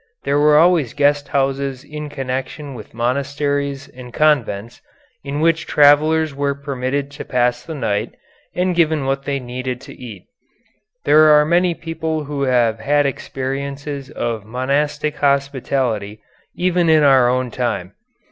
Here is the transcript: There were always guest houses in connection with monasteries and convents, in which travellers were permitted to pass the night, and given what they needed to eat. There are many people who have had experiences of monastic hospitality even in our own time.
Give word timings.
There 0.23 0.39
were 0.39 0.57
always 0.57 0.95
guest 0.95 1.27
houses 1.27 1.83
in 1.83 2.09
connection 2.09 2.73
with 2.73 2.91
monasteries 2.95 3.87
and 3.87 4.11
convents, 4.11 4.81
in 5.23 5.41
which 5.41 5.67
travellers 5.67 6.33
were 6.33 6.55
permitted 6.55 7.11
to 7.11 7.23
pass 7.23 7.61
the 7.61 7.75
night, 7.75 8.15
and 8.55 8.73
given 8.73 9.05
what 9.05 9.25
they 9.25 9.39
needed 9.39 9.79
to 9.81 9.93
eat. 9.93 10.25
There 11.05 11.25
are 11.29 11.45
many 11.45 11.75
people 11.75 12.23
who 12.23 12.41
have 12.45 12.79
had 12.79 13.05
experiences 13.05 14.09
of 14.09 14.43
monastic 14.43 15.17
hospitality 15.17 16.23
even 16.55 16.89
in 16.89 17.03
our 17.03 17.29
own 17.29 17.51
time. 17.51 17.93